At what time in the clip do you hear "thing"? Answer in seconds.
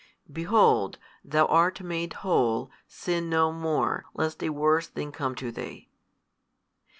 4.87-5.11